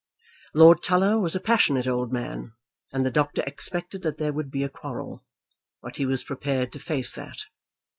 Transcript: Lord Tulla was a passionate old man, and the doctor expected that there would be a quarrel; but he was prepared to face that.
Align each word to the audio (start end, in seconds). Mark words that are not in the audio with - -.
Lord 0.55 0.81
Tulla 0.81 1.19
was 1.19 1.35
a 1.35 1.39
passionate 1.39 1.85
old 1.85 2.11
man, 2.11 2.53
and 2.91 3.05
the 3.05 3.11
doctor 3.11 3.43
expected 3.45 4.01
that 4.01 4.17
there 4.17 4.33
would 4.33 4.49
be 4.49 4.63
a 4.63 4.67
quarrel; 4.67 5.27
but 5.79 5.97
he 5.97 6.07
was 6.07 6.23
prepared 6.23 6.71
to 6.73 6.79
face 6.79 7.13
that. 7.13 7.45